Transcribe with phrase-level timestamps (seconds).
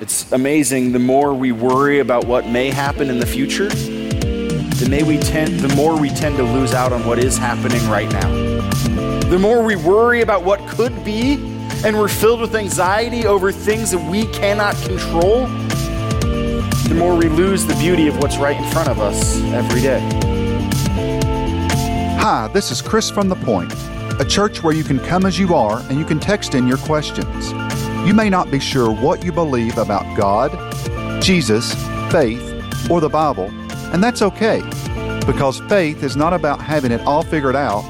[0.00, 0.92] It's amazing.
[0.92, 5.58] The more we worry about what may happen in the future, the, may we tend,
[5.58, 8.30] the more we tend to lose out on what is happening right now.
[9.22, 11.32] The more we worry about what could be,
[11.84, 17.66] and we're filled with anxiety over things that we cannot control, the more we lose
[17.66, 19.98] the beauty of what's right in front of us every day.
[22.20, 23.72] Hi, this is Chris from The Point,
[24.20, 26.78] a church where you can come as you are and you can text in your
[26.78, 27.52] questions.
[28.06, 30.50] You may not be sure what you believe about God,
[31.22, 31.74] Jesus,
[32.10, 32.40] faith,
[32.90, 33.50] or the Bible,
[33.92, 34.62] and that's okay,
[35.26, 37.84] because faith is not about having it all figured out,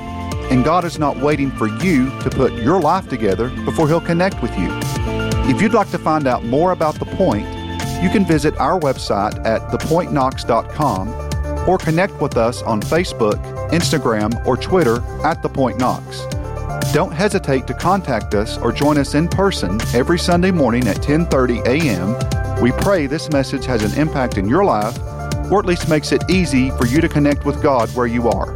[0.51, 4.43] and God is not waiting for you to put your life together before He'll connect
[4.43, 4.69] with you.
[5.51, 7.47] If you'd like to find out more about The Point,
[8.03, 13.37] you can visit our website at thepointknox.com or connect with us on Facebook,
[13.71, 16.23] Instagram, or Twitter at The Point Knox.
[16.93, 21.61] Don't hesitate to contact us or join us in person every Sunday morning at 10:30
[21.67, 22.63] a.m.
[22.63, 24.99] We pray this message has an impact in your life
[25.53, 28.55] or at least makes it easy for you to connect with God where you are.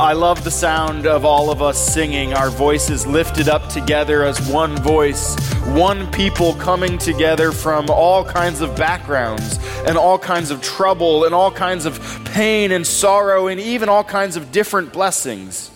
[0.00, 4.40] I love the sound of all of us singing, our voices lifted up together as
[4.50, 5.36] one voice,
[5.66, 11.34] one people coming together from all kinds of backgrounds and all kinds of trouble and
[11.34, 15.70] all kinds of pain and sorrow and even all kinds of different blessings.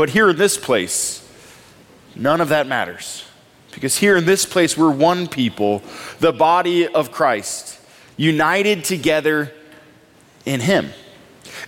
[0.00, 1.22] But here in this place,
[2.16, 3.26] none of that matters.
[3.70, 5.82] Because here in this place, we're one people,
[6.20, 7.78] the body of Christ,
[8.16, 9.52] united together
[10.46, 10.88] in Him.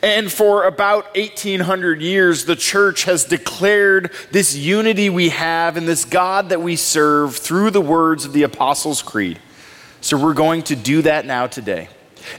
[0.02, 6.06] And for about 1800 years, the church has declared this unity we have and this
[6.06, 9.40] God that we serve through the words of the Apostles' Creed.
[10.00, 11.90] So we're going to do that now today.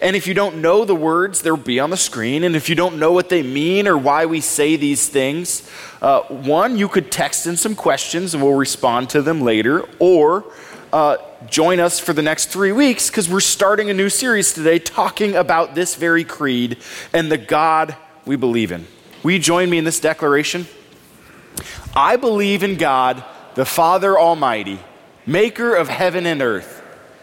[0.02, 2.44] And if you don't know the words, they'll be on the screen.
[2.44, 5.70] And if you don't know what they mean or why we say these things,
[6.02, 9.88] uh, one, you could text in some questions and we'll respond to them later.
[10.00, 10.45] Or
[10.92, 11.17] uh,
[11.48, 15.36] join us for the next three weeks because we're starting a new series today talking
[15.36, 16.78] about this very creed
[17.14, 18.86] and the God we believe in.
[19.23, 20.68] Will you join me in this declaration?
[21.96, 23.24] I believe in God,
[23.56, 24.80] the Father Almighty,
[25.25, 26.82] maker of heaven and earth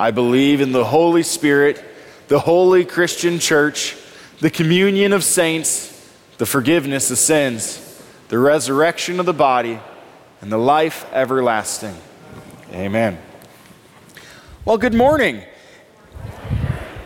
[0.00, 1.84] I believe in the Holy Spirit,
[2.28, 3.94] the holy Christian church,
[4.38, 9.78] the communion of saints, the forgiveness of sins, the resurrection of the body,
[10.40, 11.94] and the life everlasting.
[12.72, 13.18] Amen.
[14.64, 15.42] Well, good morning.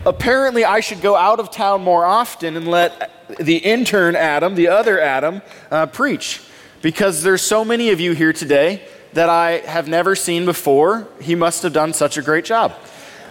[0.05, 4.69] Apparently, I should go out of town more often and let the intern Adam, the
[4.69, 6.41] other Adam, uh, preach
[6.81, 11.07] because there's so many of you here today that I have never seen before.
[11.21, 12.73] He must have done such a great job.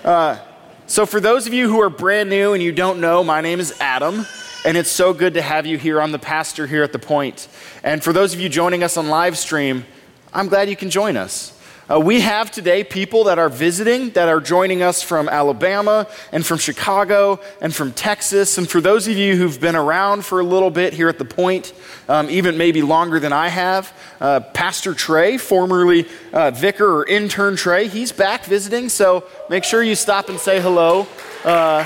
[0.03, 0.39] Uh,
[0.87, 3.61] so, for those of you who are brand new and you don't know, my name
[3.61, 4.27] is Adam,
[4.65, 6.01] and it's so good to have you here.
[6.01, 7.49] I'm the pastor here at The Point.
[7.83, 9.85] And for those of you joining us on live stream,
[10.33, 11.53] I'm glad you can join us.
[11.91, 16.45] Uh, we have today people that are visiting, that are joining us from Alabama and
[16.45, 18.57] from Chicago and from Texas.
[18.57, 21.27] And for those of you who've been around for a little bit here at the
[21.27, 21.75] point,
[22.09, 27.55] um, even maybe longer than I have, uh, Pastor Trey, formerly uh, vicar or intern
[27.55, 28.89] Trey, he's back visiting.
[28.89, 31.07] So make sure you stop and say hello
[31.45, 31.85] uh,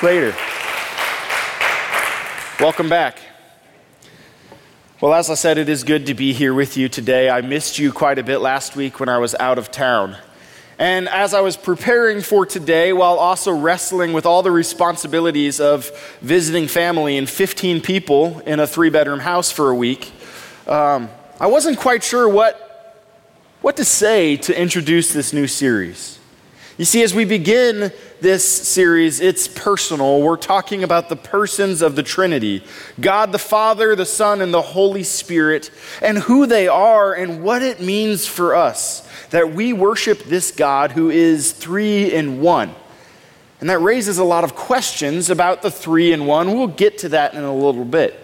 [0.00, 0.32] later.
[2.60, 3.18] Welcome back.
[5.00, 7.30] Well, as I said, it is good to be here with you today.
[7.30, 10.18] I missed you quite a bit last week when I was out of town.
[10.78, 15.90] And as I was preparing for today, while also wrestling with all the responsibilities of
[16.20, 20.12] visiting family and 15 people in a three bedroom house for a week,
[20.66, 21.08] um,
[21.40, 23.16] I wasn't quite sure what,
[23.62, 26.19] what to say to introduce this new series.
[26.80, 27.92] You see, as we begin
[28.22, 30.22] this series, it's personal.
[30.22, 32.64] We're talking about the persons of the Trinity
[32.98, 37.60] God the Father, the Son, and the Holy Spirit, and who they are and what
[37.60, 42.74] it means for us that we worship this God who is three in one.
[43.60, 46.54] And that raises a lot of questions about the three in one.
[46.54, 48.18] We'll get to that in a little bit.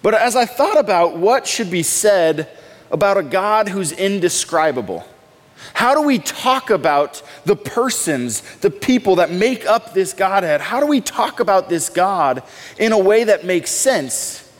[0.00, 2.48] But as I thought about what should be said
[2.90, 5.06] about a God who's indescribable,
[5.72, 10.60] how do we talk about the persons, the people that make up this Godhead?
[10.60, 12.42] How do we talk about this God
[12.78, 14.52] in a way that makes sense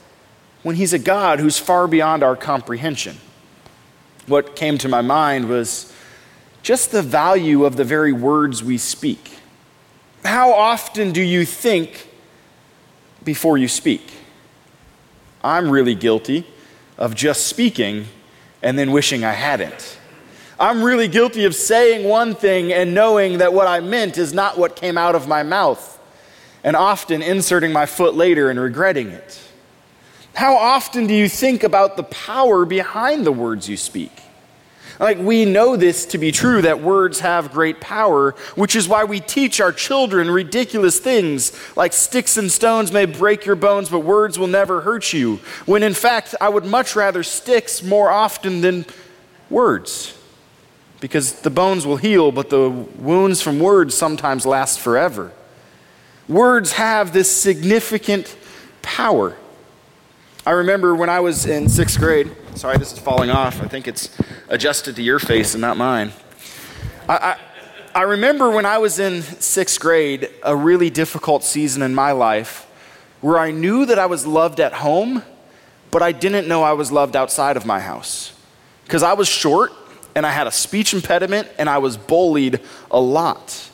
[0.63, 3.17] when He's a God who's far beyond our comprehension?
[4.27, 5.93] What came to my mind was
[6.63, 9.37] just the value of the very words we speak.
[10.23, 12.09] How often do you think
[13.23, 14.11] before you speak?
[15.43, 16.47] I'm really guilty
[16.97, 18.07] of just speaking
[18.63, 19.99] and then wishing I hadn't.
[20.59, 24.57] I'm really guilty of saying one thing and knowing that what I meant is not
[24.57, 25.99] what came out of my mouth,
[26.63, 29.39] and often inserting my foot later and regretting it.
[30.33, 34.11] How often do you think about the power behind the words you speak?
[34.99, 39.03] Like, we know this to be true that words have great power, which is why
[39.03, 43.99] we teach our children ridiculous things like sticks and stones may break your bones, but
[43.99, 45.41] words will never hurt you.
[45.65, 48.85] When in fact, I would much rather sticks more often than
[49.49, 50.14] words.
[51.05, 55.31] Because the bones will heal, but the wounds from words sometimes last forever.
[56.27, 58.35] Words have this significant
[58.81, 59.37] power.
[60.47, 63.61] I remember when I was in sixth grade, sorry, this is falling off.
[63.61, 64.09] I think it's
[64.49, 66.11] adjusted to your face and not mine.
[67.07, 67.39] I, I,
[67.93, 72.65] I remember when I was in sixth grade, a really difficult season in my life
[73.21, 75.21] where I knew that I was loved at home,
[75.91, 78.33] but I didn't know I was loved outside of my house.
[78.85, 79.71] Because I was short
[80.15, 83.69] and I had a speech impediment and I was bullied a lot.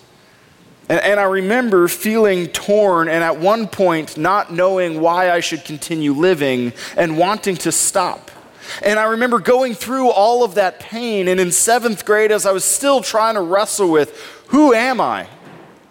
[0.89, 5.63] And, and, I remember feeling torn and at one point not knowing why I should
[5.63, 8.29] continue living and wanting to stop.
[8.83, 11.27] And I remember going through all of that pain.
[11.27, 14.17] And in seventh grade, as I was still trying to wrestle with
[14.47, 15.27] who am I?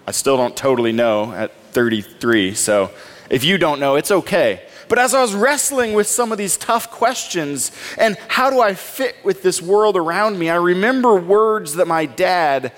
[0.07, 2.55] I still don't totally know at 33.
[2.55, 2.91] So
[3.31, 4.67] if you don't know, it's okay.
[4.91, 8.75] But as I was wrestling with some of these tough questions and how do I
[8.75, 12.73] fit with this world around me, I remember words that my dad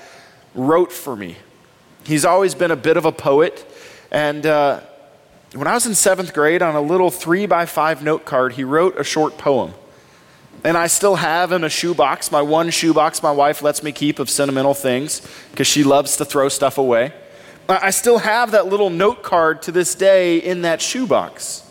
[0.54, 1.36] wrote for me
[2.04, 3.64] He's always been a bit of a poet.
[4.10, 4.80] And uh,
[5.54, 8.64] when I was in seventh grade, on a little three by five note card, he
[8.64, 9.72] wrote a short poem.
[10.64, 14.18] And I still have in a shoebox, my one shoebox my wife lets me keep
[14.18, 17.14] of sentimental things because she loves to throw stuff away.
[17.68, 21.61] I still have that little note card to this day in that shoebox.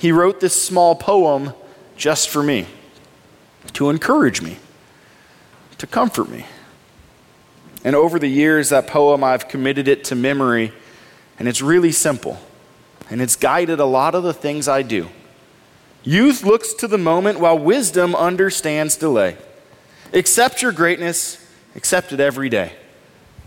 [0.00, 1.52] He wrote this small poem
[1.94, 2.66] just for me,
[3.74, 4.56] to encourage me,
[5.76, 6.46] to comfort me.
[7.84, 10.72] And over the years, that poem, I've committed it to memory,
[11.38, 12.38] and it's really simple.
[13.10, 15.10] And it's guided a lot of the things I do.
[16.02, 19.36] Youth looks to the moment while wisdom understands delay.
[20.14, 22.72] Accept your greatness, accept it every day.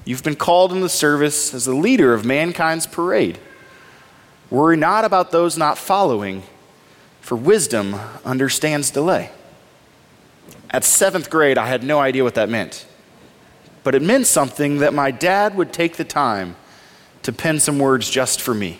[0.05, 3.39] You've been called in the service as the leader of mankind's parade.
[4.53, 6.43] Worry not about those not following,
[7.19, 9.31] for wisdom understands delay.
[10.69, 12.85] At seventh grade, I had no idea what that meant
[13.83, 16.55] but it meant something that my dad would take the time
[17.21, 18.79] to pen some words just for me.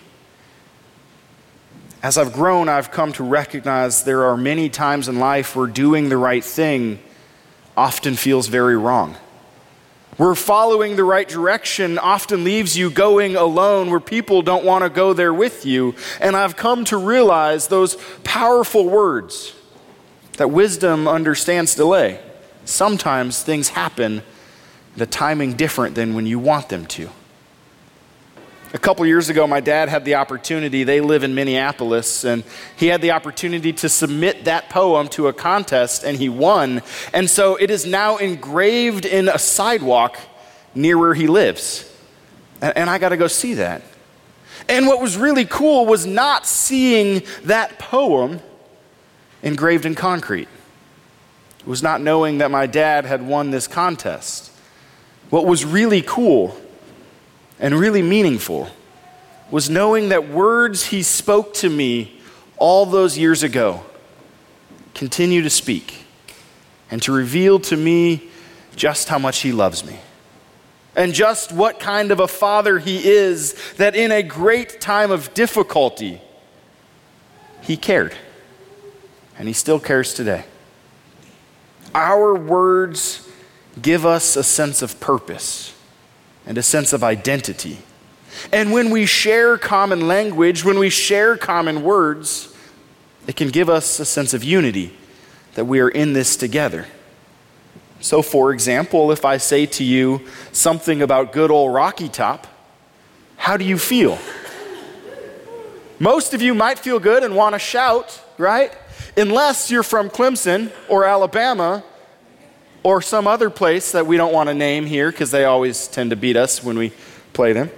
[2.01, 6.09] As I've grown, I've come to recognize there are many times in life where doing
[6.09, 6.99] the right thing
[7.77, 9.15] often feels very wrong.
[10.17, 14.89] Where following the right direction often leaves you going alone where people don't want to
[14.89, 15.95] go there with you.
[16.19, 19.55] And I've come to realize those powerful words
[20.37, 22.19] that wisdom understands delay.
[22.65, 24.21] Sometimes things happen
[24.95, 27.09] the timing different than when you want them to.
[28.73, 32.43] A couple years ago, my dad had the opportunity, they live in Minneapolis, and
[32.75, 36.81] he had the opportunity to submit that poem to a contest, and he won.
[37.13, 40.17] And so it is now engraved in a sidewalk
[40.73, 41.87] near where he lives.
[42.63, 43.83] And I got to go see that.
[44.67, 48.39] And what was really cool was not seeing that poem
[49.43, 50.47] engraved in concrete.
[51.59, 54.51] It was not knowing that my dad had won this contest.
[55.29, 56.57] What was really cool
[57.63, 58.69] and really meaningful
[59.49, 62.19] was knowing that words he spoke to me
[62.57, 63.83] all those years ago
[64.93, 66.05] continue to speak
[66.91, 68.29] and to reveal to me
[68.75, 69.97] just how much he loves me
[70.95, 75.33] and just what kind of a father he is that in a great time of
[75.33, 76.21] difficulty,
[77.61, 78.13] he cared.
[79.37, 80.45] And he still cares today.
[81.95, 83.27] Our words
[83.81, 85.72] give us a sense of purpose
[86.45, 87.79] and a sense of identity.
[88.51, 92.53] And when we share common language, when we share common words,
[93.27, 94.93] it can give us a sense of unity
[95.55, 96.87] that we are in this together.
[98.01, 100.21] So, for example, if I say to you
[100.51, 102.47] something about good old Rocky Top,
[103.37, 104.17] how do you feel?
[105.99, 108.75] Most of you might feel good and want to shout, right?
[109.15, 111.83] Unless you're from Clemson or Alabama
[112.83, 116.09] or some other place that we don't want to name here because they always tend
[116.09, 116.91] to beat us when we
[117.31, 117.71] play them.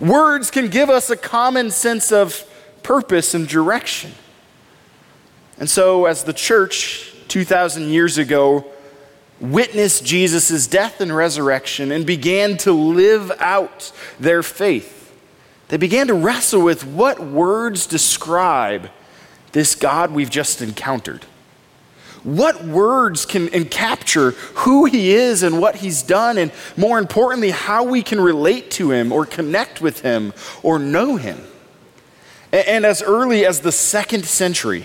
[0.00, 2.44] Words can give us a common sense of
[2.82, 4.12] purpose and direction.
[5.58, 8.64] And so, as the church 2,000 years ago
[9.40, 14.96] witnessed Jesus' death and resurrection and began to live out their faith.
[15.68, 18.90] They began to wrestle with what words describe
[19.52, 21.24] this God we've just encountered.
[22.28, 27.52] What words can and capture who he is and what he's done, and more importantly,
[27.52, 31.40] how we can relate to him or connect with him or know him?
[32.52, 34.84] And, and as early as the second century,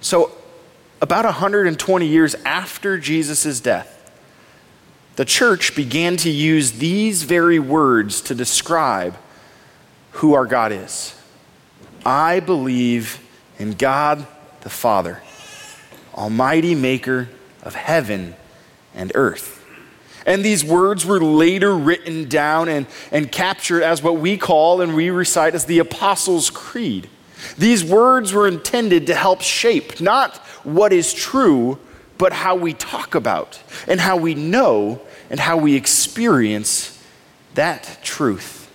[0.00, 0.30] so
[1.02, 4.12] about 120 years after Jesus' death,
[5.16, 9.16] the church began to use these very words to describe
[10.12, 11.12] who our God is.
[12.06, 13.18] I believe
[13.58, 14.28] in God
[14.60, 15.20] the Father,
[16.14, 17.28] Almighty Maker
[17.62, 18.34] of heaven
[18.94, 19.64] and earth.
[20.26, 24.94] And these words were later written down and, and captured as what we call and
[24.94, 27.08] we recite as the Apostles' Creed.
[27.56, 31.78] These words were intended to help shape not what is true,
[32.18, 35.00] but how we talk about and how we know
[35.30, 37.02] and how we experience
[37.54, 38.70] that truth.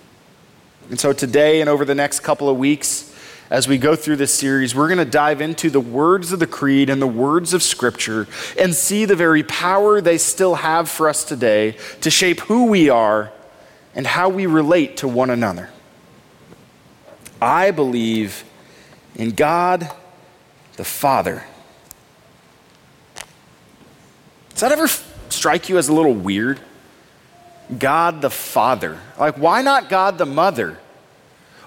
[0.89, 3.14] And so today and over the next couple of weeks,
[3.55, 6.45] as we go through this series, we're going to dive into the words of the
[6.45, 8.27] Creed and the words of Scripture
[8.59, 12.89] and see the very power they still have for us today to shape who we
[12.89, 13.31] are
[13.95, 15.69] and how we relate to one another.
[17.41, 18.43] I believe
[19.15, 19.89] in God
[20.75, 21.45] the Father.
[24.49, 24.89] Does that ever
[25.29, 26.59] strike you as a little weird?
[27.79, 28.99] God the Father.
[29.17, 30.77] Like, why not God the Mother?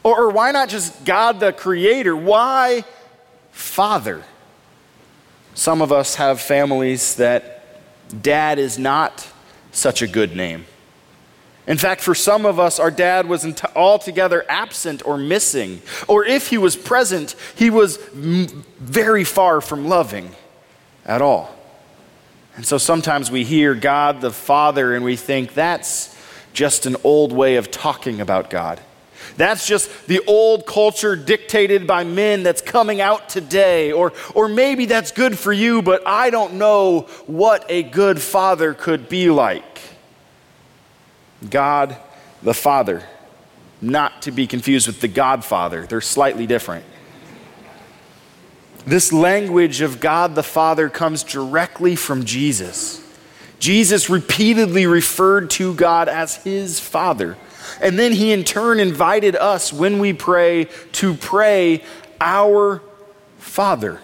[0.02, 2.16] Or, or why not just God the Creator?
[2.16, 2.84] Why
[3.52, 4.24] Father?
[5.54, 7.58] Some of us have families that
[8.22, 9.26] dad is not
[9.72, 10.66] such a good name.
[11.66, 15.82] In fact, for some of us, our dad was altogether absent or missing.
[16.06, 20.30] Or if he was present, he was very far from loving
[21.04, 21.54] at all.
[22.56, 26.16] And so sometimes we hear God the Father and we think that's
[26.54, 28.80] just an old way of talking about God.
[29.36, 33.92] That's just the old culture dictated by men that's coming out today.
[33.92, 38.74] Or, or maybe that's good for you, but I don't know what a good father
[38.74, 39.80] could be like.
[41.48, 41.96] God
[42.42, 43.02] the Father,
[43.80, 46.84] not to be confused with the Godfather, they're slightly different.
[48.86, 53.04] This language of God the Father comes directly from Jesus.
[53.58, 57.36] Jesus repeatedly referred to God as his Father.
[57.80, 61.84] And then he in turn invited us when we pray to pray,
[62.20, 62.82] Our
[63.38, 64.00] Father.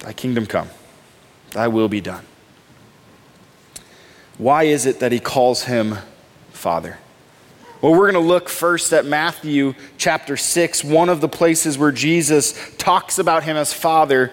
[0.00, 0.68] Thy kingdom come,
[1.52, 2.24] thy will be done.
[4.38, 5.98] Why is it that he calls him
[6.52, 6.98] Father?
[7.82, 11.92] Well, we're going to look first at Matthew chapter 6, one of the places where
[11.92, 14.32] Jesus talks about him as Father,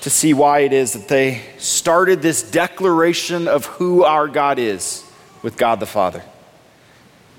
[0.00, 5.04] to see why it is that they started this declaration of who our God is
[5.42, 6.22] with God the Father.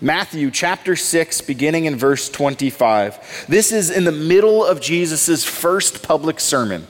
[0.03, 3.46] Matthew chapter 6, beginning in verse 25.
[3.48, 6.88] This is in the middle of Jesus' first public sermon.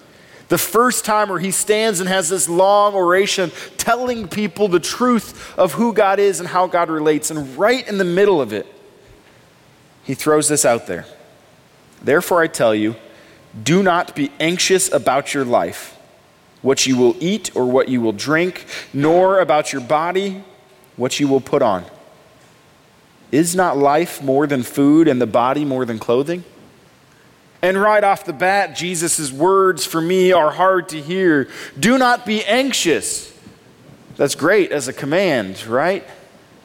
[0.48, 5.58] The first time where he stands and has this long oration telling people the truth
[5.60, 7.30] of who God is and how God relates.
[7.30, 8.66] And right in the middle of it,
[10.04, 11.06] he throws this out there.
[12.02, 12.96] Therefore, I tell you,
[13.62, 15.98] do not be anxious about your life,
[16.62, 20.46] what you will eat or what you will drink, nor about your body,
[20.96, 21.84] what you will put on.
[23.32, 26.44] Is not life more than food and the body more than clothing?
[27.62, 31.48] And right off the bat, Jesus' words for me are hard to hear.
[31.80, 33.32] Do not be anxious.
[34.18, 36.06] That's great as a command, right?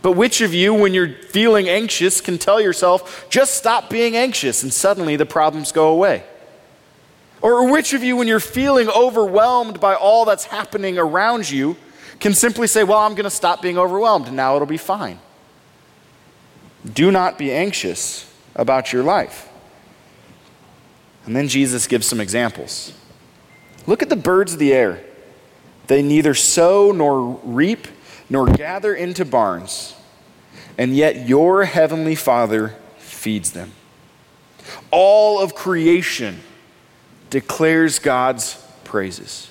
[0.03, 4.63] But which of you, when you're feeling anxious, can tell yourself, just stop being anxious,
[4.63, 6.25] and suddenly the problems go away?
[7.43, 11.77] Or which of you, when you're feeling overwhelmed by all that's happening around you,
[12.21, 15.19] can simply say, Well, I'm going to stop being overwhelmed, and now it'll be fine?
[16.93, 19.49] Do not be anxious about your life.
[21.25, 22.93] And then Jesus gives some examples.
[23.87, 25.03] Look at the birds of the air.
[25.87, 27.89] They neither sow nor reap
[28.29, 29.95] nor gather into barns,
[30.77, 33.73] and yet your heavenly Father feeds them.
[34.91, 36.41] All of creation
[37.31, 39.51] declares God's praises.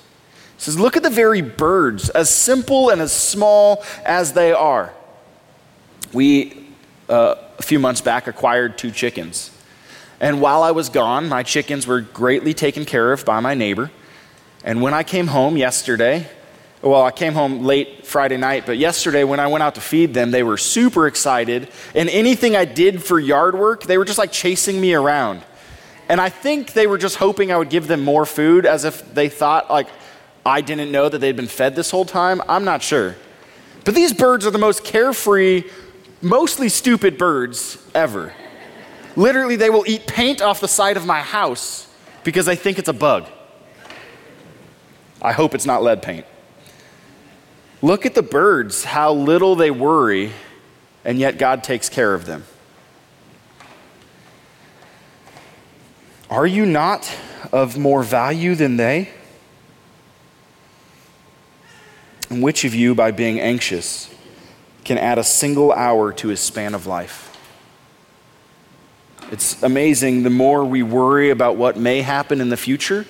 [0.58, 4.92] Says, Look at the very birds, as simple and as small as they are.
[6.12, 6.65] We
[7.08, 9.50] uh, a few months back acquired two chickens.
[10.20, 13.90] And while I was gone, my chickens were greatly taken care of by my neighbor.
[14.64, 16.26] And when I came home yesterday,
[16.82, 20.14] well, I came home late Friday night, but yesterday when I went out to feed
[20.14, 21.68] them, they were super excited.
[21.94, 25.42] And anything I did for yard work, they were just like chasing me around.
[26.08, 29.14] And I think they were just hoping I would give them more food as if
[29.14, 29.88] they thought, like,
[30.44, 32.40] I didn't know that they'd been fed this whole time?
[32.48, 33.16] I'm not sure.
[33.84, 35.64] But these birds are the most carefree,
[36.26, 38.34] mostly stupid birds ever.
[39.14, 41.88] Literally, they will eat paint off the side of my house
[42.24, 43.26] because they think it's a bug.
[45.22, 46.26] I hope it's not lead paint.
[47.80, 50.32] Look at the birds, how little they worry,
[51.04, 52.44] and yet God takes care of them.
[56.28, 57.14] Are you not
[57.52, 59.10] of more value than they?
[62.28, 64.12] And which of you, by being anxious,
[64.86, 67.36] can add a single hour to his span of life?
[69.32, 70.22] It's amazing.
[70.22, 73.04] The more we worry about what may happen in the future,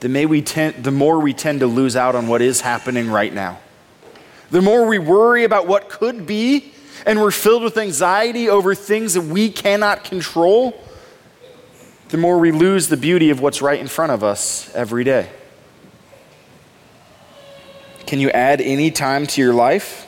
[0.00, 3.10] the, may we tend, the more we tend to lose out on what is happening
[3.10, 3.58] right now.
[4.50, 6.72] The more we worry about what could be,
[7.04, 10.80] and we're filled with anxiety over things that we cannot control,
[12.10, 15.28] the more we lose the beauty of what's right in front of us every day.
[18.06, 20.07] Can you add any time to your life?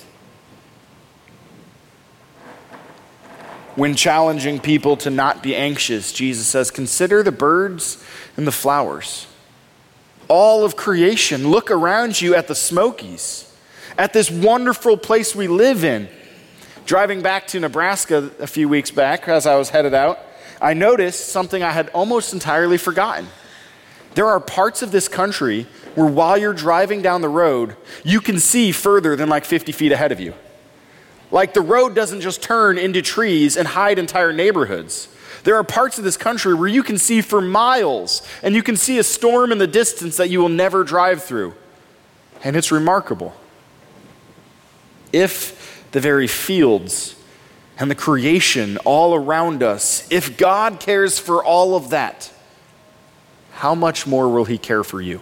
[3.81, 7.97] When challenging people to not be anxious, Jesus says, Consider the birds
[8.37, 9.25] and the flowers.
[10.27, 13.51] All of creation, look around you at the Smokies,
[13.97, 16.09] at this wonderful place we live in
[16.85, 20.19] Driving back to Nebraska a few weeks back as I was headed out,
[20.61, 23.29] I noticed something I had almost entirely forgotten.
[24.13, 28.37] There are parts of this country where while you're driving down the road, you can
[28.37, 30.35] see further than like 50 feet ahead of you.
[31.31, 35.07] Like the road doesn't just turn into trees and hide entire neighborhoods.
[35.43, 38.75] There are parts of this country where you can see for miles and you can
[38.77, 41.55] see a storm in the distance that you will never drive through.
[42.43, 43.33] And it's remarkable.
[45.11, 47.15] If the very fields
[47.79, 52.31] and the creation all around us, if God cares for all of that,
[53.53, 55.21] how much more will He care for you?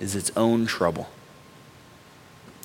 [0.00, 1.08] is its own trouble.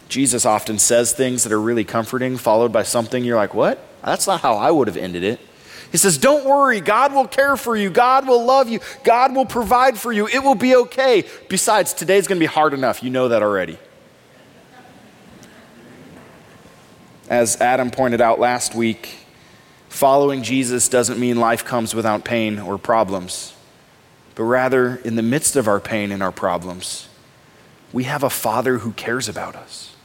[0.09, 3.83] Jesus often says things that are really comforting, followed by something you're like, what?
[4.03, 5.39] That's not how I would have ended it.
[5.91, 9.45] He says, Don't worry, God will care for you, God will love you, God will
[9.45, 11.23] provide for you, it will be okay.
[11.49, 13.77] Besides, today's gonna be hard enough, you know that already.
[17.29, 19.15] As Adam pointed out last week,
[19.89, 23.53] following Jesus doesn't mean life comes without pain or problems,
[24.35, 27.07] but rather, in the midst of our pain and our problems,
[27.93, 29.95] we have a Father who cares about us.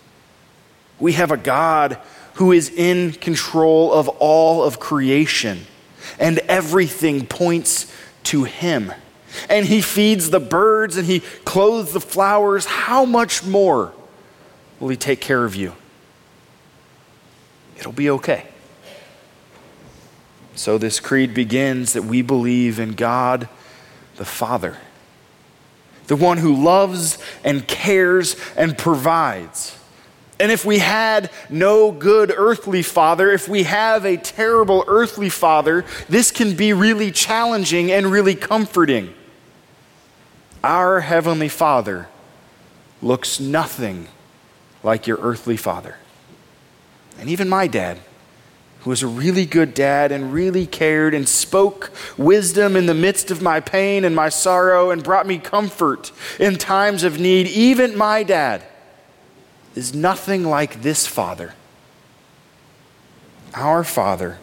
[0.99, 1.99] We have a God
[2.35, 5.67] who is in control of all of creation
[6.19, 7.93] and everything points
[8.25, 8.93] to him.
[9.49, 12.67] And he feeds the birds and he clothes the flowers.
[12.67, 13.93] How much more
[14.79, 15.75] will he take care of you?
[17.79, 18.47] It'll be okay.
[20.55, 23.49] So, this creed begins that we believe in God
[24.17, 24.77] the Father,
[26.07, 29.77] the one who loves and cares and provides.
[30.41, 35.85] And if we had no good earthly father, if we have a terrible earthly father,
[36.09, 39.15] this can be really challenging and really comforting.
[40.65, 42.09] Our heavenly father
[43.01, 44.09] looks nothing
[44.83, 45.97] like your earthly father.
[47.19, 47.99] And even my dad,
[48.83, 53.31] who was a really good dad and really cared and spoke wisdom in the midst
[53.31, 57.97] of my pain and my sorrow and brought me comfort in times of need, even
[57.97, 58.63] my dad
[59.77, 61.55] is nothing like this Father.
[63.55, 64.39] Our Father.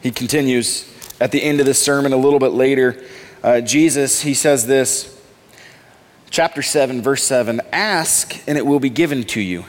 [0.00, 0.88] He continues
[1.20, 3.02] at the end of the sermon a little bit later.
[3.42, 5.20] Uh, Jesus, he says this,
[6.30, 9.64] chapter 7, verse 7 Ask, and it will be given to you.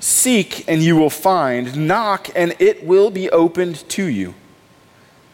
[0.00, 1.88] Seek, and you will find.
[1.88, 4.34] Knock, and it will be opened to you.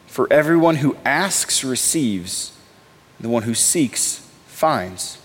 [0.06, 2.56] For everyone who asks receives,
[3.20, 5.18] the one who seeks finds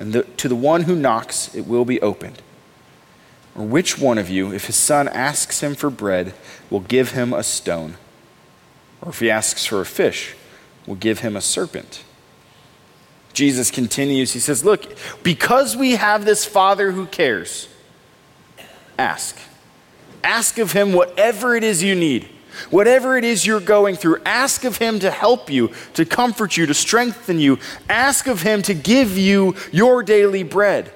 [0.00, 2.40] and the, to the one who knocks, it will be opened.
[3.54, 6.32] Or which one of you, if his son asks him for bread,
[6.70, 7.98] will give him a stone?
[9.02, 10.34] Or if he asks for a fish,
[10.86, 12.02] will give him a serpent?
[13.34, 14.86] Jesus continues, he says, Look,
[15.22, 17.68] because we have this Father who cares,
[19.00, 19.38] ask.
[20.22, 22.28] Ask of him whatever it is you need.
[22.68, 26.66] Whatever it is you're going through, ask of Him to help you, to comfort you,
[26.66, 27.58] to strengthen you.
[27.88, 30.92] Ask of Him to give you your daily bread.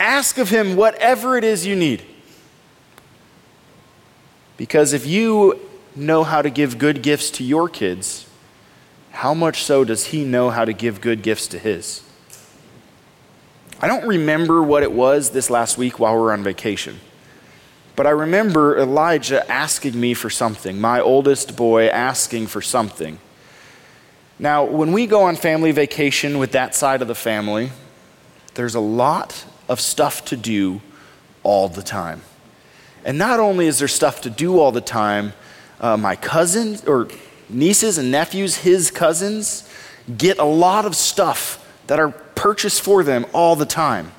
[0.00, 2.02] Ask of Him whatever it is you need.
[4.56, 5.60] Because if you
[5.94, 8.26] know how to give good gifts to your kids,
[9.10, 12.02] how much so does He know how to give good gifts to His?
[13.80, 17.00] I don't remember what it was this last week while we were on vacation.
[17.96, 23.18] But I remember Elijah asking me for something, my oldest boy asking for something.
[24.38, 27.70] Now, when we go on family vacation with that side of the family,
[28.54, 30.80] there's a lot of stuff to do
[31.44, 32.22] all the time.
[33.04, 35.34] And not only is there stuff to do all the time,
[35.80, 37.08] uh, my cousins or
[37.48, 39.68] nieces and nephews, his cousins,
[40.16, 44.10] get a lot of stuff that are purchased for them all the time.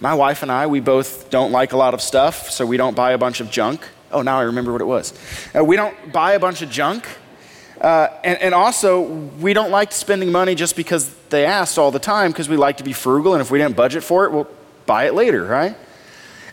[0.00, 2.94] My wife and I, we both don't like a lot of stuff, so we don't
[2.94, 3.80] buy a bunch of junk.
[4.12, 5.12] Oh, now I remember what it was.
[5.56, 7.06] Uh, we don't buy a bunch of junk.
[7.80, 11.98] Uh, and, and, also, we don't like spending money just because they asked all the
[11.98, 14.48] time, because we like to be frugal, and if we didn't budget for it, we'll
[14.86, 15.76] buy it later, right?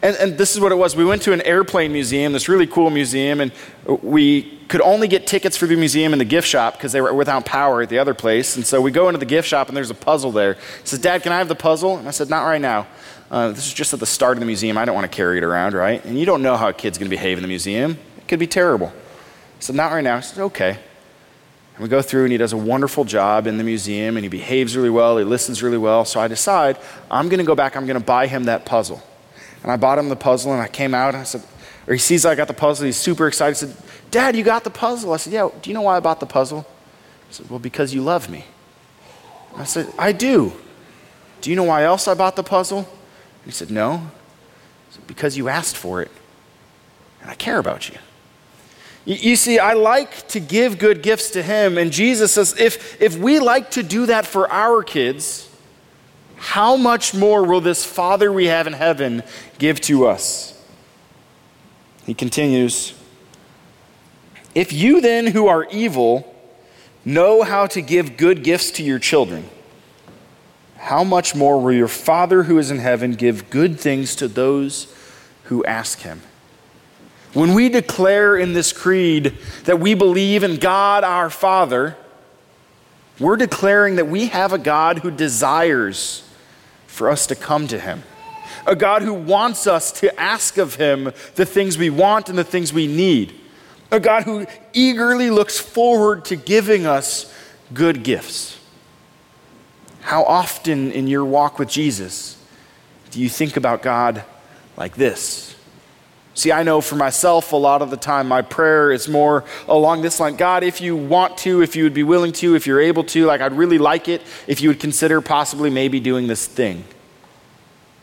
[0.02, 0.96] And, and this is what it was.
[0.96, 3.52] We went to an airplane museum, this really cool museum, and
[4.02, 7.14] we could only get tickets for the museum in the gift shop because they were
[7.14, 8.56] without power at the other place.
[8.56, 10.54] And so we go into the gift shop, and there's a puzzle there.
[10.54, 11.98] He says, Dad, can I have the puzzle?
[11.98, 12.88] And I said, Not right now.
[13.32, 14.78] Uh, this is just at the start of the museum.
[14.78, 16.04] I don't want to carry it around, right?
[16.06, 17.98] And you don't know how a kid's going to behave in the museum.
[18.18, 18.94] It could be terrible.
[19.60, 20.18] So, not right now.
[20.18, 20.78] I said, okay.
[21.76, 24.30] And we go through, and he does a wonderful job in the museum, and he
[24.30, 26.06] behaves really well, he listens really well.
[26.06, 26.78] So, I decide
[27.10, 29.02] I'm going to go back, I'm going to buy him that puzzle.
[29.66, 31.42] And I bought him the puzzle, and I came out, and I said,
[31.88, 33.58] or he sees I got the puzzle, he's super excited.
[33.58, 35.12] He said, Dad, you got the puzzle.
[35.12, 36.68] I said, Yeah, do you know why I bought the puzzle?
[37.30, 38.46] He said, Well, because you love me.
[39.56, 40.54] I said, I do.
[41.42, 42.88] Do you know why else I bought the puzzle?
[43.44, 44.12] He said, No.
[44.92, 46.12] Said, because you asked for it,
[47.24, 47.98] and I care about you.
[49.06, 49.16] you.
[49.16, 53.18] You see, I like to give good gifts to him, and Jesus says, if, if
[53.18, 55.50] we like to do that for our kids,
[56.46, 59.24] how much more will this Father we have in heaven
[59.58, 60.54] give to us?
[62.06, 62.94] He continues,
[64.54, 66.34] If you then, who are evil,
[67.04, 69.50] know how to give good gifts to your children,
[70.78, 74.96] how much more will your Father who is in heaven give good things to those
[75.46, 76.22] who ask him?
[77.34, 81.98] When we declare in this creed that we believe in God our Father,
[83.20, 86.22] we're declaring that we have a God who desires
[86.96, 88.04] for us to come to him.
[88.66, 92.44] A God who wants us to ask of him the things we want and the
[92.44, 93.34] things we need.
[93.92, 97.32] A God who eagerly looks forward to giving us
[97.74, 98.58] good gifts.
[100.02, 102.38] How often in your walk with Jesus
[103.12, 104.24] do you think about God
[104.78, 105.55] like this?
[106.36, 110.02] See, I know for myself, a lot of the time, my prayer is more along
[110.02, 112.82] this line God, if you want to, if you would be willing to, if you're
[112.82, 116.46] able to, like I'd really like it if you would consider possibly maybe doing this
[116.46, 116.84] thing.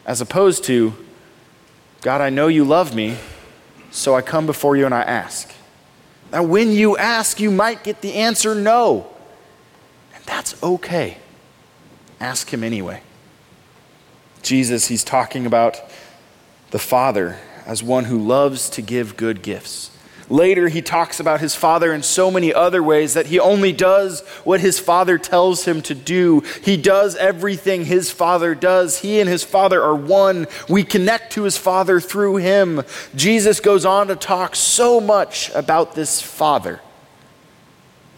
[0.06, 0.94] As opposed to,
[2.00, 3.18] God, I know you love me,
[3.90, 5.52] so I come before you and I ask.
[6.32, 9.12] Now, when you ask, you might get the answer no.
[10.14, 11.18] And that's okay.
[12.18, 13.02] Ask him anyway.
[14.42, 15.78] Jesus, he's talking about
[16.70, 19.90] the Father as one who loves to give good gifts.
[20.28, 24.20] Later, he talks about his Father in so many other ways that he only does
[24.44, 26.40] what his Father tells him to do.
[26.62, 29.00] He does everything his Father does.
[29.00, 30.46] He and his Father are one.
[30.70, 32.82] We connect to his Father through him.
[33.14, 36.80] Jesus goes on to talk so much about this Father.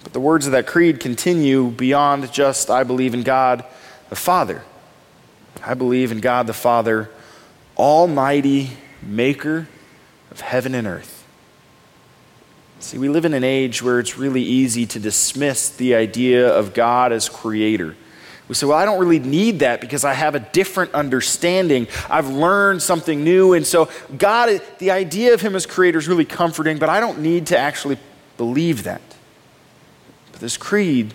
[0.05, 3.65] But the words of that creed continue beyond just, I believe in God
[4.09, 4.63] the Father.
[5.65, 7.11] I believe in God the Father,
[7.77, 9.69] Almighty, Maker
[10.31, 11.25] of heaven and earth.
[12.81, 16.75] See, we live in an age where it's really easy to dismiss the idea of
[16.75, 17.97] God as creator.
[18.47, 21.89] We say, well, I don't really need that because I have a different understanding.
[22.11, 23.55] I've learned something new.
[23.55, 23.89] And so,
[24.19, 27.59] God, the idea of Him as creator is really comforting, but I don't need to
[27.59, 27.97] actually
[28.37, 29.01] believe that.
[30.33, 31.15] But this creed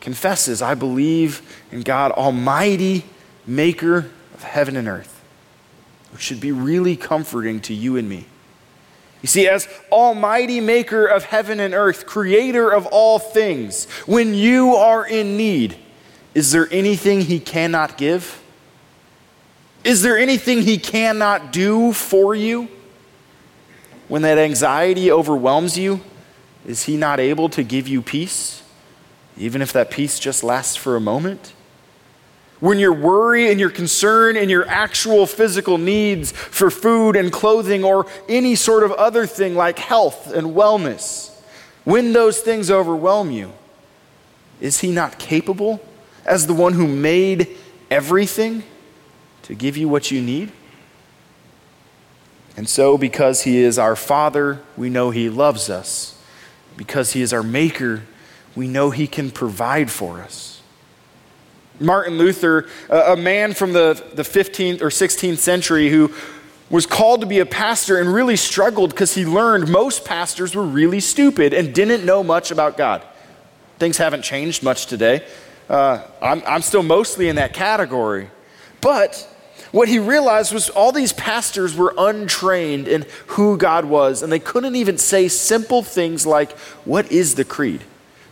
[0.00, 3.04] confesses, I believe in God Almighty,
[3.46, 5.13] maker of heaven and earth,
[6.14, 8.24] which should be really comforting to you and me.
[9.20, 14.76] You see, as Almighty Maker of heaven and earth, Creator of all things, when you
[14.76, 15.76] are in need,
[16.32, 18.40] is there anything He cannot give?
[19.82, 22.68] Is there anything He cannot do for you?
[24.06, 26.00] When that anxiety overwhelms you,
[26.64, 28.62] is He not able to give you peace,
[29.36, 31.54] even if that peace just lasts for a moment?
[32.64, 37.84] When your worry and your concern and your actual physical needs for food and clothing
[37.84, 41.30] or any sort of other thing like health and wellness,
[41.84, 43.52] when those things overwhelm you,
[44.62, 45.84] is He not capable,
[46.24, 47.54] as the one who made
[47.90, 48.62] everything,
[49.42, 50.50] to give you what you need?
[52.56, 56.18] And so, because He is our Father, we know He loves us.
[56.78, 58.04] Because He is our Maker,
[58.56, 60.53] we know He can provide for us.
[61.80, 66.12] Martin Luther, a man from the, the 15th or 16th century who
[66.70, 70.64] was called to be a pastor and really struggled because he learned most pastors were
[70.64, 73.02] really stupid and didn't know much about God.
[73.78, 75.26] Things haven't changed much today.
[75.68, 78.28] Uh, I'm, I'm still mostly in that category.
[78.80, 79.28] But
[79.72, 84.38] what he realized was all these pastors were untrained in who God was, and they
[84.38, 86.52] couldn't even say simple things like,
[86.84, 87.82] What is the creed?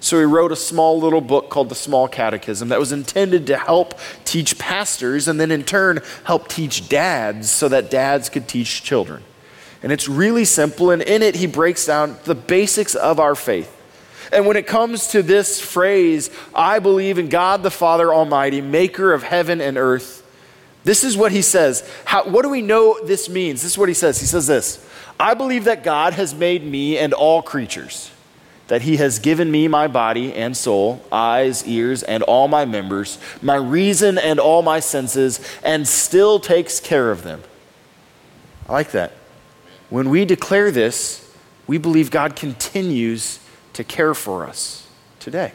[0.02, 3.56] So he wrote a small little book called the Small Catechism that was intended to
[3.56, 8.82] help teach pastors and then in turn help teach dads so that dads could teach
[8.82, 9.22] children.
[9.80, 13.72] And it's really simple, and in it he breaks down the basics of our faith.
[14.32, 19.12] And when it comes to this phrase, I believe in God the Father Almighty, maker
[19.12, 20.26] of heaven and earth,
[20.82, 21.88] this is what he says.
[22.04, 23.62] How, what do we know this means?
[23.62, 24.18] This is what he says.
[24.18, 24.84] He says this
[25.20, 28.11] I believe that God has made me and all creatures
[28.68, 33.18] that he has given me my body and soul, eyes, ears, and all my members,
[33.40, 37.42] my reason and all my senses, and still takes care of them.
[38.68, 39.12] I like that.
[39.90, 41.30] When we declare this,
[41.66, 43.40] we believe God continues
[43.74, 44.88] to care for us
[45.20, 45.52] today.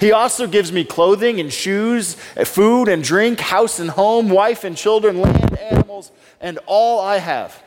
[0.00, 4.64] He also gives me clothing and shoes, eh, food and drink, house and home, wife
[4.64, 7.62] and children, land, animals, and all I have.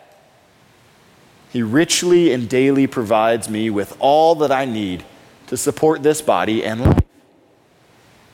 [1.52, 5.04] He richly and daily provides me with all that I need
[5.48, 7.04] to support this body and life.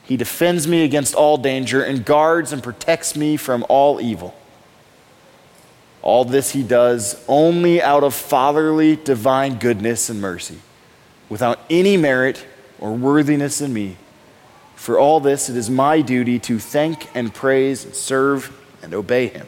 [0.04, 4.36] He defends me against all danger and guards and protects me from all evil.
[6.02, 10.60] All this he does only out of fatherly divine goodness and mercy,
[11.28, 12.46] without any merit
[12.80, 13.98] or worthiness in me.
[14.76, 19.28] For all this, it is my duty to thank and praise and serve and obey
[19.28, 19.48] him.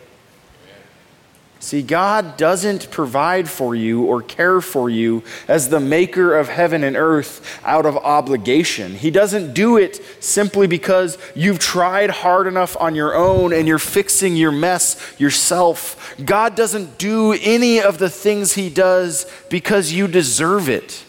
[1.62, 6.86] See, God doesn't provide for you or care for you as the maker of heaven
[6.86, 8.96] and earth out of obligation.
[8.96, 13.78] He doesn't do it simply because you've tried hard enough on your own and you're
[13.78, 16.16] fixing your mess yourself.
[16.24, 21.04] God doesn't do any of the things He does because you deserve it.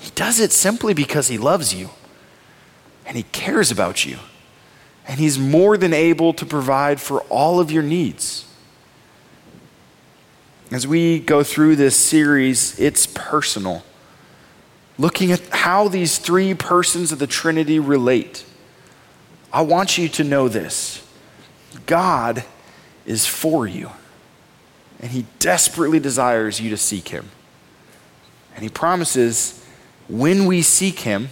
[0.00, 1.90] He does it simply because He loves you
[3.06, 4.18] and He cares about you.
[5.06, 8.46] And He's more than able to provide for all of your needs.
[10.70, 13.82] As we go through this series, it's personal.
[14.98, 18.44] Looking at how these three persons of the Trinity relate.
[19.52, 21.04] I want you to know this
[21.86, 22.44] God
[23.04, 23.90] is for you,
[25.00, 27.30] and He desperately desires you to seek Him.
[28.54, 29.64] And He promises
[30.08, 31.30] when we seek Him,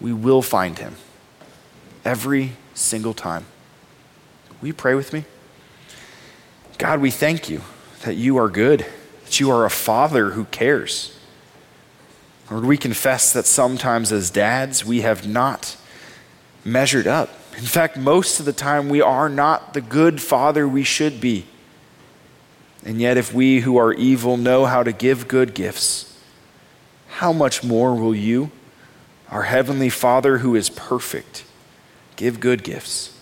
[0.00, 0.94] we will find Him
[2.02, 3.44] every single time.
[4.60, 5.26] Will you pray with me?
[6.78, 7.60] God, we thank you
[8.06, 8.86] that you are good,
[9.24, 11.18] that you are a father who cares.
[12.48, 15.76] Lord, we confess that sometimes as dads, we have not
[16.64, 17.30] measured up.
[17.58, 21.46] In fact, most of the time, we are not the good father we should be.
[22.84, 26.16] And yet, if we who are evil know how to give good gifts,
[27.08, 28.52] how much more will you,
[29.30, 31.44] our Heavenly Father who is perfect,
[32.14, 33.18] give good gifts?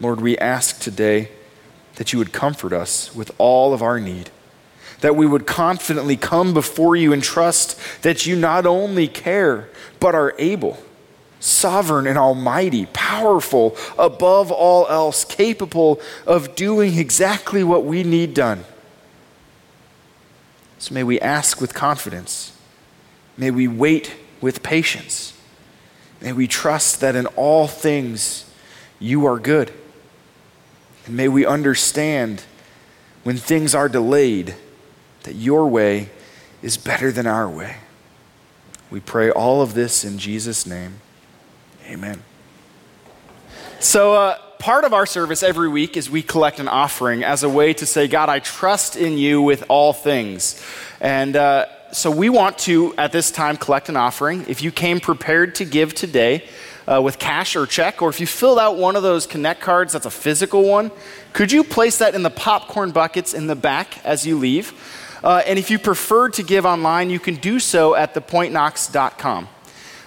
[0.00, 1.28] Lord, we ask today
[1.98, 4.30] that you would comfort us with all of our need,
[5.00, 10.14] that we would confidently come before you and trust that you not only care, but
[10.14, 10.78] are able,
[11.40, 18.64] sovereign and almighty, powerful above all else, capable of doing exactly what we need done.
[20.78, 22.56] So may we ask with confidence.
[23.36, 25.32] May we wait with patience.
[26.20, 28.48] May we trust that in all things
[29.00, 29.72] you are good
[31.08, 32.42] may we understand
[33.24, 34.54] when things are delayed
[35.24, 36.10] that your way
[36.62, 37.76] is better than our way.
[38.90, 41.00] We pray all of this in Jesus' name.
[41.86, 42.22] Amen.
[43.80, 47.48] So, uh, part of our service every week is we collect an offering as a
[47.48, 50.62] way to say, God, I trust in you with all things.
[51.00, 54.44] And uh, so we want to, at this time, collect an offering.
[54.48, 56.44] If you came prepared to give today
[56.86, 59.94] uh, with cash or check, or if you filled out one of those Connect cards,
[59.94, 60.90] that's a physical one,
[61.32, 64.72] could you place that in the popcorn buckets in the back as you leave?
[65.24, 69.48] Uh, and if you prefer to give online, you can do so at thepointknox.com.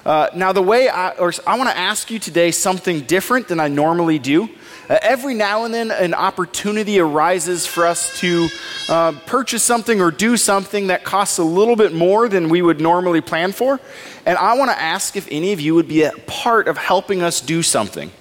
[0.05, 3.59] Uh, now, the way I, or I want to ask you today something different than
[3.59, 4.49] I normally do.
[4.91, 8.49] Uh, every now and then, an opportunity arises for us to
[8.89, 12.81] uh, purchase something or do something that costs a little bit more than we would
[12.81, 13.79] normally plan for.
[14.25, 17.23] And I want to ask if any of you would be a part of helping
[17.23, 18.11] us do something.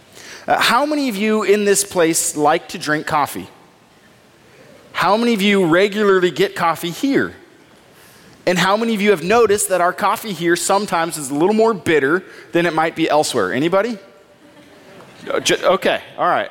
[0.46, 3.48] Uh, how many of you in this place like to drink coffee?
[4.92, 7.34] How many of you regularly get coffee here?
[8.46, 11.52] And how many of you have noticed that our coffee here sometimes is a little
[11.52, 13.52] more bitter than it might be elsewhere?
[13.52, 13.98] Anybody?
[15.26, 16.50] Okay, all right.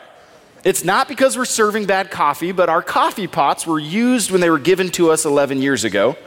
[0.63, 4.49] It's not because we're serving bad coffee, but our coffee pots were used when they
[4.49, 6.17] were given to us 11 years ago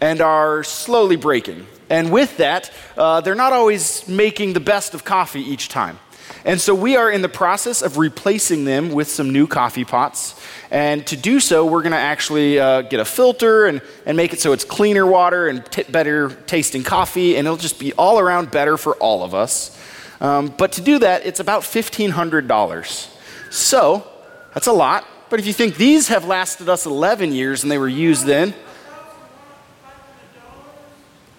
[0.00, 1.66] and are slowly breaking.
[1.88, 6.00] And with that, uh, they're not always making the best of coffee each time.
[6.44, 10.40] And so we are in the process of replacing them with some new coffee pots.
[10.70, 14.32] And to do so, we're going to actually uh, get a filter and, and make
[14.32, 18.18] it so it's cleaner water and t- better tasting coffee, and it'll just be all
[18.18, 19.80] around better for all of us.
[20.20, 23.15] Um, but to do that, it's about $1,500.
[23.50, 24.06] So
[24.54, 25.06] that's a lot.
[25.28, 28.54] But if you think these have lasted us 11 years and they were used then,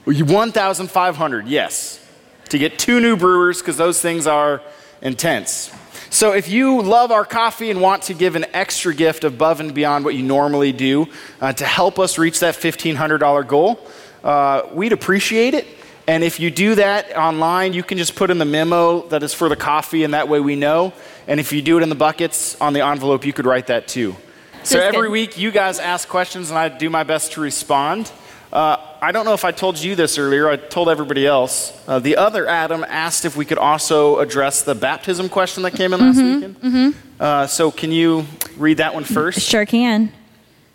[0.06, 2.06] 1,500, yes.
[2.50, 4.62] To get two new brewers, because those things are
[5.02, 5.72] intense.
[6.10, 9.74] So, if you love our coffee and want to give an extra gift above and
[9.74, 11.08] beyond what you normally do
[11.42, 13.86] uh, to help us reach that $1,500 goal,
[14.24, 15.68] uh, we'd appreciate it.
[16.08, 19.34] And if you do that online, you can just put in the memo that is
[19.34, 20.94] for the coffee, and that way we know.
[21.28, 23.90] And if you do it in the buckets on the envelope, you could write that
[23.90, 24.16] too.
[24.64, 25.12] So, every good.
[25.12, 28.10] week, you guys ask questions, and I do my best to respond.
[28.54, 31.78] Uh, I don't know if I told you this earlier, I told everybody else.
[31.88, 35.94] Uh, the other Adam asked if we could also address the baptism question that came
[35.94, 36.62] in last mm-hmm, weekend.
[36.62, 37.00] Mm-hmm.
[37.20, 39.42] Uh, so, can you read that one first?
[39.42, 40.14] Sure can.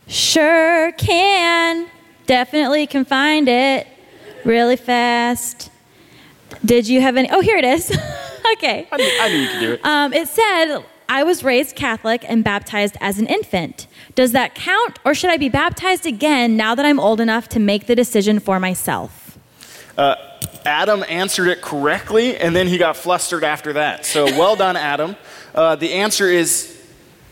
[0.06, 1.88] Sure can.
[2.26, 3.86] Definitely can find it
[4.44, 5.70] really fast.
[6.64, 7.30] Did you have any?
[7.30, 7.90] Oh, here it is.
[8.52, 8.88] okay.
[8.90, 9.84] I knew, I knew, you could do it.
[9.84, 13.86] Um, it said, I was raised Catholic and baptized as an infant.
[14.14, 17.60] Does that count, or should I be baptized again now that I'm old enough to
[17.60, 19.38] make the decision for myself?
[19.96, 20.16] Uh,
[20.64, 24.06] Adam answered it correctly, and then he got flustered after that.
[24.06, 25.16] So well done, Adam.
[25.54, 26.71] Uh, the answer is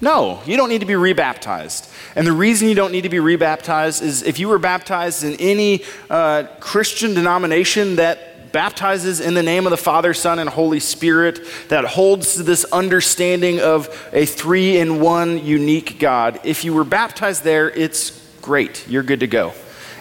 [0.00, 1.88] no, you don't need to be rebaptized.
[2.16, 5.34] And the reason you don't need to be rebaptized is if you were baptized in
[5.34, 10.80] any uh, Christian denomination that baptizes in the name of the Father, Son, and Holy
[10.80, 16.40] Spirit, that holds to this understanding of a three in one unique God.
[16.44, 18.10] If you were baptized there, it's
[18.40, 18.88] great.
[18.88, 19.52] You're good to go.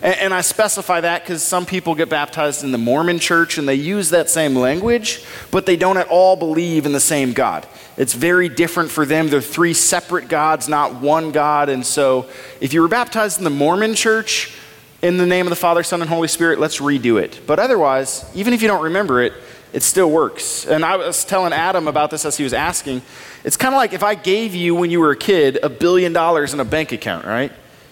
[0.02, 3.68] And, and I specify that because some people get baptized in the Mormon church and
[3.68, 7.68] they use that same language, but they don't at all believe in the same God.
[7.98, 9.30] It's very different for them.
[9.30, 11.70] They're three separate gods, not one God.
[11.70, 12.28] And so
[12.62, 14.56] if you were baptized in the Mormon church,
[15.02, 17.42] in the name of the Father, Son, and Holy Spirit, let's redo it.
[17.48, 19.34] But otherwise, even if you don't remember it,
[19.72, 20.66] it still works.
[20.66, 23.02] And I was telling Adam about this as he was asking.
[23.44, 26.12] It's kind of like if I gave you, when you were a kid, a billion
[26.12, 27.52] dollars in a bank account, right?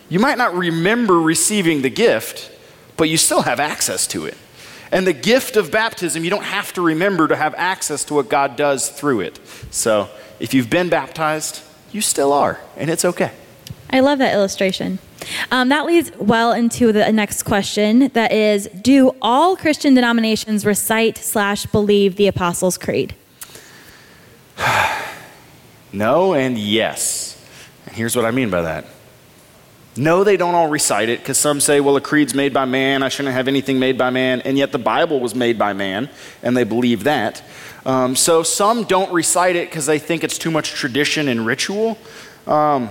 [0.10, 2.52] You might not remember receiving the gift,
[2.96, 4.38] but you still have access to it.
[4.92, 8.30] And the gift of baptism, you don't have to remember to have access to what
[8.30, 9.40] God does through it.
[9.70, 13.32] So if you've been baptized, you still are, and it's okay.
[13.90, 15.00] I love that illustration.
[15.52, 21.18] Um, that leads well into the next question that is Do all Christian denominations recite
[21.18, 23.16] slash believe the Apostles' Creed?
[25.92, 27.34] no, and yes.
[27.86, 28.86] And here's what I mean by that.
[29.98, 33.04] No, they don't all recite it because some say, well, a creed's made by man.
[33.04, 34.42] I shouldn't have anything made by man.
[34.42, 36.10] And yet the Bible was made by man,
[36.44, 37.42] and they believe that.
[37.86, 41.98] Um, so some don't recite it because they think it's too much tradition and ritual.
[42.46, 42.90] Um,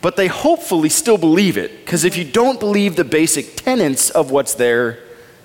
[0.00, 1.84] but they hopefully still believe it.
[1.84, 4.98] Because if you don't believe the basic tenets of what's there,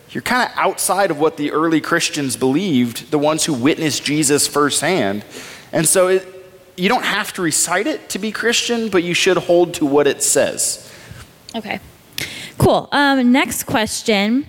[0.09, 4.47] you're kind of outside of what the early Christians believed, the ones who witnessed Jesus
[4.47, 5.25] firsthand.
[5.71, 6.27] And so it,
[6.75, 10.07] you don't have to recite it to be Christian, but you should hold to what
[10.07, 10.91] it says.
[11.55, 11.79] Okay,
[12.57, 12.89] cool.
[12.91, 14.47] Um, next question.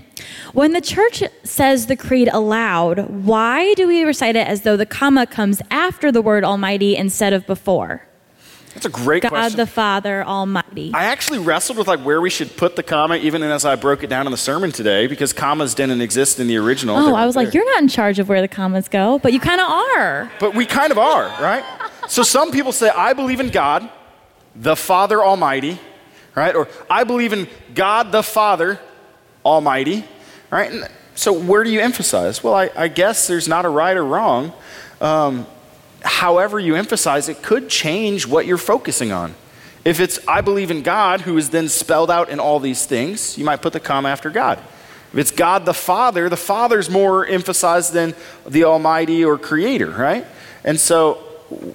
[0.52, 4.86] When the church says the creed aloud, why do we recite it as though the
[4.86, 8.06] comma comes after the word Almighty instead of before?
[8.74, 9.36] That's a great question.
[9.36, 9.56] God question.
[9.56, 10.90] the Father Almighty.
[10.92, 14.02] I actually wrestled with like where we should put the comma, even as I broke
[14.02, 16.96] it down in the sermon today, because commas didn't exist in the original.
[16.96, 17.44] Oh, I was there.
[17.44, 20.32] like, you're not in charge of where the commas go, but you kind of are.
[20.40, 21.64] But we kind of are, right?
[22.08, 23.88] So some people say, I believe in God,
[24.54, 25.78] the Father Almighty,
[26.34, 26.54] right?
[26.54, 28.80] Or I believe in God the Father,
[29.44, 30.04] Almighty,
[30.50, 30.70] right?
[30.70, 32.42] And so where do you emphasize?
[32.42, 34.52] Well, I, I guess there's not a right or wrong.
[35.00, 35.46] Um,
[36.02, 39.34] however, you emphasize it could change what you're focusing on.
[39.84, 43.36] If it's, I believe in God, who is then spelled out in all these things,
[43.36, 44.58] you might put the comma after God.
[45.12, 48.14] If it's God the Father, the Father's more emphasized than
[48.46, 50.26] the Almighty or Creator, right?
[50.64, 51.22] And so,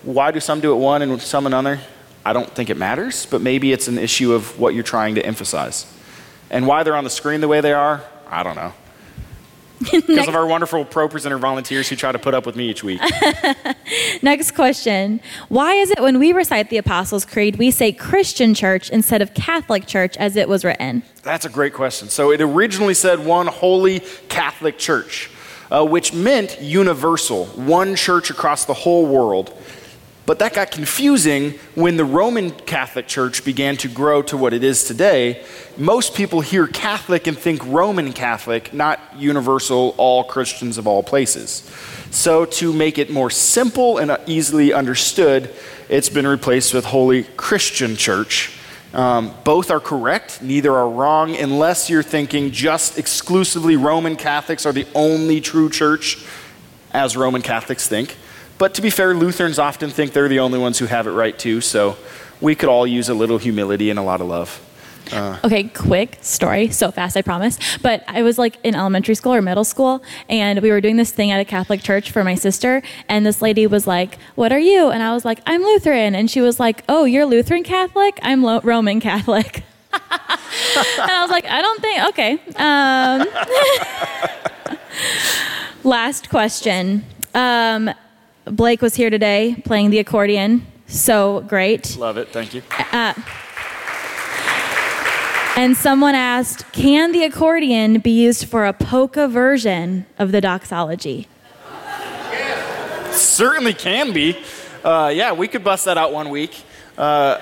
[0.03, 1.79] why do some do it one and some another?
[2.25, 5.25] I don't think it matters, but maybe it's an issue of what you're trying to
[5.25, 5.91] emphasize.
[6.49, 8.73] And why they're on the screen the way they are, I don't know.
[9.91, 13.01] Because of our wonderful ProPresenter volunteers who try to put up with me each week.
[14.21, 15.21] Next question.
[15.47, 19.33] Why is it when we recite the Apostles' Creed, we say Christian church instead of
[19.33, 21.03] Catholic church as it was written?
[21.23, 22.09] That's a great question.
[22.09, 25.29] So it originally said one holy Catholic church,
[25.71, 29.53] uh, which meant universal, one church across the whole world.
[30.25, 34.63] But that got confusing when the Roman Catholic Church began to grow to what it
[34.63, 35.43] is today.
[35.75, 41.67] Most people hear Catholic and think Roman Catholic, not universal, all Christians of all places.
[42.11, 45.51] So, to make it more simple and easily understood,
[45.89, 48.58] it's been replaced with Holy Christian Church.
[48.93, 54.71] Um, both are correct, neither are wrong, unless you're thinking just exclusively Roman Catholics are
[54.71, 56.25] the only true church,
[56.91, 58.17] as Roman Catholics think.
[58.57, 61.37] But to be fair, Lutherans often think they're the only ones who have it right
[61.37, 61.97] too, so
[62.41, 64.59] we could all use a little humility and a lot of love.
[65.11, 67.57] Uh, okay, quick story, so fast, I promise.
[67.81, 71.11] But I was like in elementary school or middle school, and we were doing this
[71.11, 74.59] thing at a Catholic church for my sister, and this lady was like, What are
[74.59, 74.89] you?
[74.89, 76.15] And I was like, I'm Lutheran.
[76.15, 78.19] And she was like, Oh, you're Lutheran Catholic?
[78.21, 79.63] I'm Lo- Roman Catholic.
[79.93, 82.39] and I was like, I don't think, okay.
[82.55, 83.27] Um,
[85.89, 87.05] last question.
[87.33, 87.89] Um,
[88.45, 90.65] Blake was here today playing the accordion.
[90.87, 91.97] So great.
[91.97, 92.29] Love it.
[92.29, 92.61] Thank you.
[92.91, 93.13] Uh,
[95.55, 101.27] and someone asked, can the accordion be used for a polka version of the doxology?
[103.11, 104.37] Certainly can be.
[104.83, 106.63] Uh, yeah, we could bust that out one week.
[106.97, 107.39] Uh,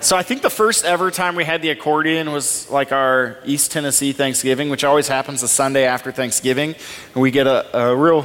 [0.00, 3.72] so I think the first ever time we had the accordion was like our East
[3.72, 6.76] Tennessee Thanksgiving, which always happens the Sunday after Thanksgiving.
[7.14, 8.22] And we get a, a real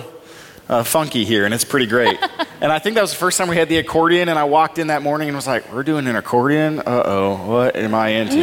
[0.69, 2.17] uh, funky here, and it's pretty great.
[2.61, 4.77] and I think that was the first time we had the accordion, and I walked
[4.77, 6.79] in that morning and was like, "We're doing an accordion?
[6.79, 8.37] Uh oh, what am I into?"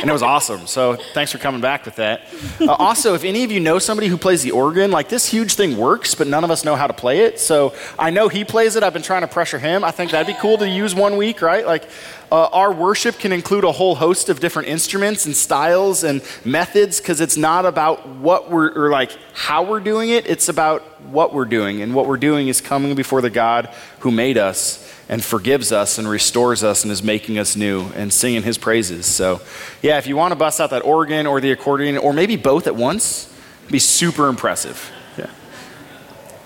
[0.00, 0.66] and it was awesome.
[0.66, 2.22] So thanks for coming back with that.
[2.60, 5.54] Uh, also, if any of you know somebody who plays the organ, like this huge
[5.54, 7.38] thing works, but none of us know how to play it.
[7.38, 8.82] So I know he plays it.
[8.82, 9.84] I've been trying to pressure him.
[9.84, 11.66] I think that'd be cool to use one week, right?
[11.66, 11.88] Like
[12.32, 17.00] uh, our worship can include a whole host of different instruments and styles and methods
[17.00, 21.32] because it's not about what we're, or like how we're doing it, it's about what
[21.32, 21.82] we're doing.
[21.82, 25.98] And what we're doing is coming before the God who made us and forgives us
[25.98, 29.06] and restores us and is making us new and singing his praises.
[29.06, 29.40] So,
[29.82, 32.66] yeah, if you want to bust out that organ or the accordion or maybe both
[32.66, 33.32] at once,
[33.68, 34.90] be super impressive.
[35.18, 35.30] Yeah.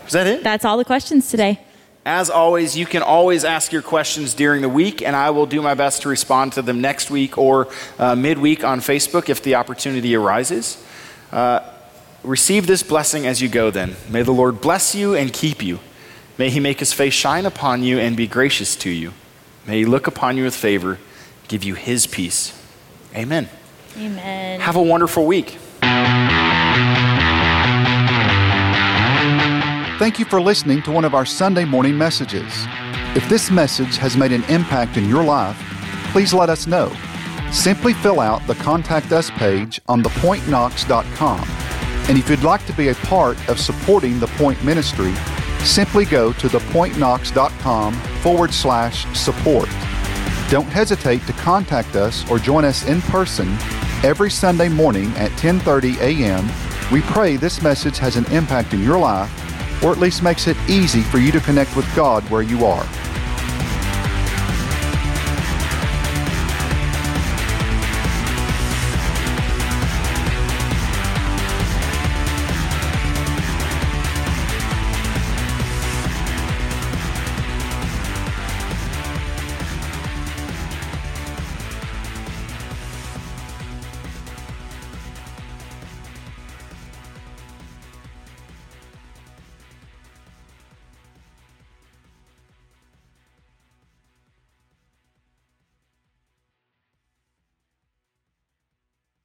[0.07, 0.43] Is that it?
[0.43, 1.61] That's all the questions today.
[2.07, 5.63] As always, you can always ask your questions during the week, and I will do
[5.63, 9.55] my best to respond to them next week or uh, midweek on Facebook if the
[9.55, 10.83] opportunity arises.
[11.33, 11.61] Uh,
[12.25, 13.97] receive this blessing as you go, then.
[14.09, 15.79] May the Lord bless you and keep you.
[16.39, 19.13] May he make his face shine upon you and be gracious to you.
[19.67, 20.99] May he look upon you with favor,
[21.49, 22.61] give you his peace.
[23.15, 23.49] Amen.
[23.97, 24.61] Amen.
[24.61, 25.59] Have a wonderful week.
[29.99, 32.53] Thank you for listening to one of our Sunday morning messages.
[33.15, 35.57] If this message has made an impact in your life,
[36.11, 36.93] please let us know.
[37.53, 41.64] Simply fill out the Contact Us page on thepointknox.com.
[42.09, 45.15] And if you'd like to be a part of supporting the Point Ministry,
[45.61, 49.69] simply go to thepointknox.com forward slash support.
[50.51, 53.49] Don't hesitate to contact us or join us in person
[54.03, 56.51] every Sunday morning at 10:30 a.m.
[56.93, 59.31] We pray this message has an impact in your life
[59.83, 62.87] or at least makes it easy for you to connect with God where you are.